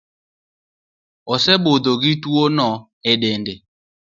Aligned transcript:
Osebudho 1.33 1.91
gi 2.01 2.13
tuo 2.23 2.45
no 2.57 2.69
e 3.09 3.11
dende 3.21 3.53